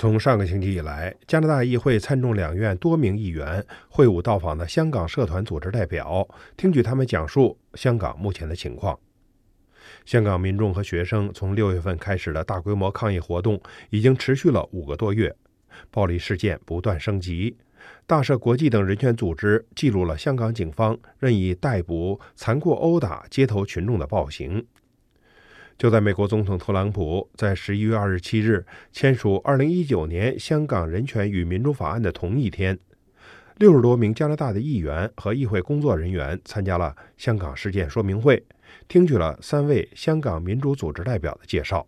[0.00, 6.26] 从上个星期以来，加拿大议会参众两院多名议员会晤到访的香港社团组织代表，
[6.56, 8.98] 听取他们讲述香港目前的情况。
[10.06, 13.60] 香港民众和学生从六月份开始的大规模抗议活动
[13.90, 15.36] 已经持续了五个多月，
[15.90, 17.58] 暴力事件不断升级。
[18.06, 24.64] 大赦国际等人权组织记录了香港警方任意逮捕、残酷殴打街头群众的暴行。
[25.80, 32.78] 就在美国总统特朗普在十一月二十七日签署二零一九年香港人权与民主法案的同一天，
[33.56, 38.44] 六十多名加拿大的议员和议会工作人员参加了香港事件说明会，
[38.88, 41.86] 听取了三位香港民主组织代表的介绍。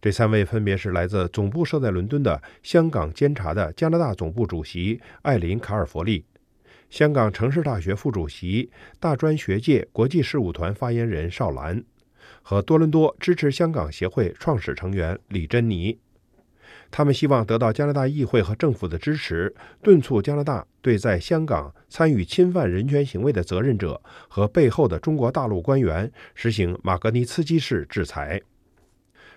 [0.00, 6.24] 这三位分别是来自总部设在伦敦的香港监察的加拿大总部主席艾琳·卡尔弗利，
[6.88, 11.84] 香港城市大学副主席、大专学界国际事务团发言人邵兰。
[12.42, 15.98] 和多伦多支持香港协会创始成员李珍妮，
[16.90, 28.40] 他们希望得到加拿大议会和政府的支持，敦促加拿大对在香港参与侵犯人权行为的责任者和背后的中国大陆官员实行马格尼茨基式制裁。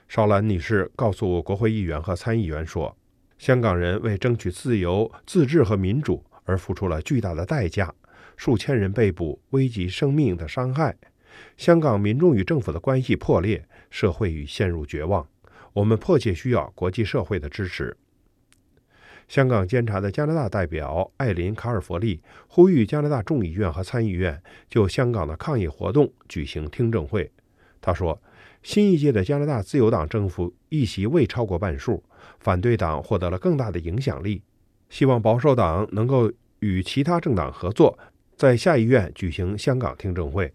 [0.08, 2.96] 邵兰女士告诉国会议员和参议员说
[3.40, 7.94] ：“香港人为争取自由、自治和民主而付出了巨大的代价，
[8.36, 10.96] 数千人被捕，危及生命的伤害。”
[11.58, 15.28] 香港民众与政府的关系破裂，社会已陷入绝望。
[15.74, 17.98] 我们迫切需要国际社会的支持。
[19.28, 24.40] 香港监察的加拿大代表艾琳·卡尔弗利呼吁加拿大众议院和参议院
[24.70, 27.32] 就香港的抗议活动举行听证会。
[27.82, 28.22] 他说
[28.62, 32.04] ：“新一届的加拿大自由党政府议席未超过半数，
[32.40, 34.44] 反对党获得了更大的影响力。
[34.90, 37.98] 希望保守党能够与其他政党合作，
[38.36, 40.54] 在下议院举行香港听证会。”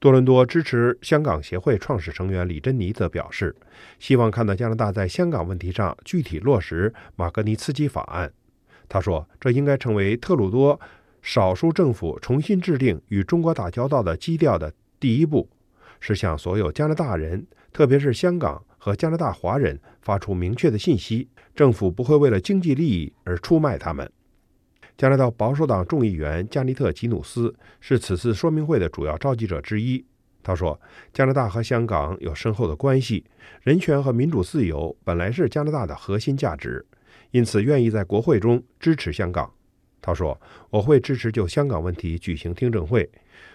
[0.00, 3.54] 多伦多支持香港协会创始成员李珍妮则表示，
[3.98, 8.32] 希望看到加拿大在香港问题上具体落实马格尼茨基法案。
[8.88, 10.80] 他说，这应该成为特鲁多
[11.20, 15.48] 少数政府重新制定与中国打交道的基调的第一步，
[15.98, 24.08] 是向所有加拿大人，特别是香港和加拿大华人发出明确的信息：政府不会为了经济利益而出卖他们。
[24.98, 30.04] 加拿大保守党众议员加尼特·吉努斯是此次说明会的主要召集者之一。
[30.42, 30.80] 他说
[31.14, 33.24] ：“加拿大和香港有深厚的关系，
[33.62, 36.84] 人权和民主自由本来是加拿大的核心价值，
[37.30, 39.48] 因此愿意在国会中支持香港。”
[40.02, 43.08] 他说：“我会支持就香港问题举行听证会，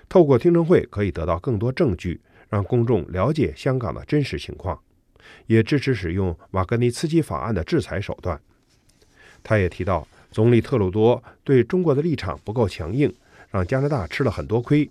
[0.08, 4.80] 透过听证会可以得到更多证据，让公众了解香港的真实情况，
[5.48, 8.40] 也支持使用瓦格尼茨基法案的制裁手段。”
[9.44, 10.08] 他也提到。
[10.34, 13.14] 总理特鲁多对中国的立场不够强硬，
[13.52, 14.90] 让加拿大吃了很多亏。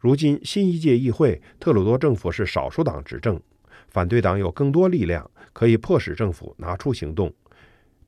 [0.00, 3.40] 如今新一届议会，特鲁多政府是少数党执政，
[3.88, 7.32] 反对党有更多力量，可以迫使政府拿出行动。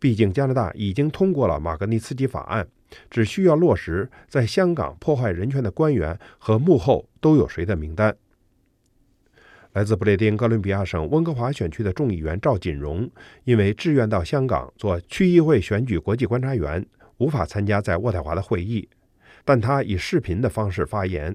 [0.01, 2.67] 毕竟加拿大已经通过了马格尼茨基法案，
[3.09, 8.17] 只需要落实在香港破坏人权的官员和幕后都有谁的名单。
[9.73, 13.11] 来自不列颠哥伦比亚省温哥华选区的众议员赵锦荣，
[13.45, 16.85] 因为志愿到香港做区议会选举国际观察员，
[17.17, 18.87] 无法参加在渥太华的会议，
[19.47, 21.35] 但他以视频的方式发言。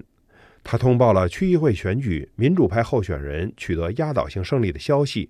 [0.62, 5.28] 他通报了区议会选举民主派候选人取得压倒性胜利的消息，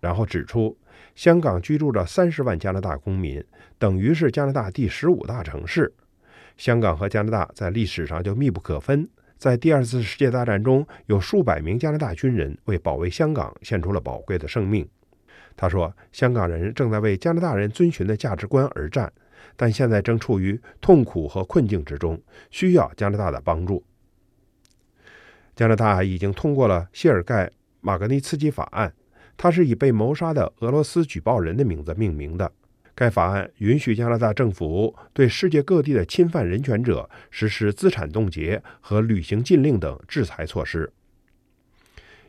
[0.00, 0.76] 然后指出，
[1.14, 3.42] 香港居住着三十万加拿大公民，
[3.78, 5.90] 等于是加拿大第十五大城市。
[6.58, 9.08] 香港和加拿大在历史上就密不可分。
[9.40, 14.86] 在第二次世界大战中，有数百名加拿大军人为保卫香港献出了宝贵的生命。
[15.56, 19.10] 他说：“香港人正在为加拿大人遵循的价值观而战，
[19.56, 22.20] 但现在正处于痛苦和困境之中，
[22.50, 23.82] 需要加拿大的帮助。”
[25.56, 27.46] 加拿大已经通过了谢尔盖·
[27.80, 28.92] 马格尼茨基法案，
[29.38, 32.52] 它是以被谋杀的俄罗斯举报人的名字命名的。
[33.00, 40.92] 该法案允许加拿大政府对世界各地的侵犯人权者实施资产冻结和旅行禁令等制裁措施。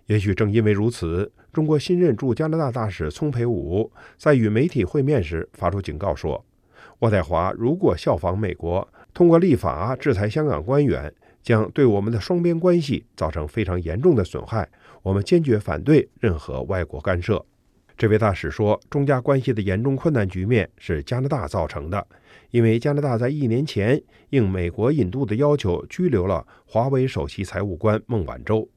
[0.06, 6.46] 也许正因为如此，中国新任驻加拿大大使聪培武在与媒体会面时发出警告说
[7.02, 11.14] ：“渥太华如果效仿美国，通过立法制裁香港官员，
[11.44, 14.70] 将对我们的双边关系造成非常严重的损害。
[15.02, 17.46] 我们坚决反对任何外国干涉。”
[18.02, 22.08] 这位大使说：“中加关系的严重困难局面是加拿大造成的，
[22.50, 24.02] 因为加拿大在一年前
[24.32, 28.68] 应美国引渡的要求拘留了华为首席财务官孟晚舟，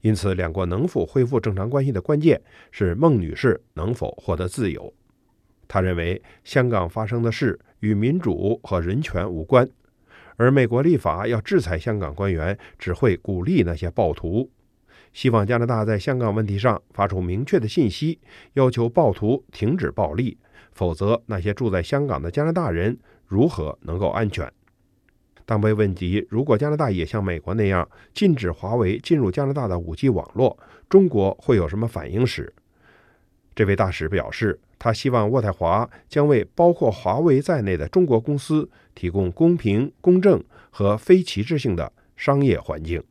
[0.00, 2.40] 因此两国能否恢复正常关系的关键
[2.70, 4.90] 是孟女士能否获得自由。”
[5.68, 9.68] 他认为，香港发生的事与民主和人权无关，
[10.36, 14.48] 而美国立法要制裁香港官员只会鼓励那些暴徒。
[15.12, 18.18] 希望加拿大在香港问题上发出明确的信息，
[18.54, 20.38] 要求暴徒停止暴力，
[20.72, 24.50] 否则那些住在香港的加拿大人如何能够安全？
[25.44, 30.56] 当被问及如果加拿大也像美国那样禁止华为进入加拿大的 5G 网络，
[30.88, 32.54] 中国会有什么反应时，
[33.54, 43.02] 这位大使表示，他希望渥太华将为包括华为在内的中国公司提供公平、公正和非歧视性的商业环境。